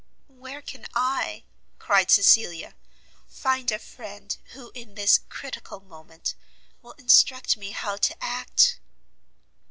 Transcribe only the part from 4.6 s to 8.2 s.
in this critical moment will instruct me how to